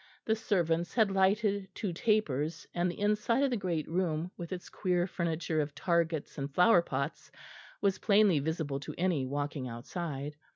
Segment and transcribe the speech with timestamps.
[0.25, 4.67] The servants had lighted two tapers, and the inside of the great room with its
[4.67, 7.31] queer furniture of targets and flower pots
[7.81, 10.37] was plainly visible to any walking outside.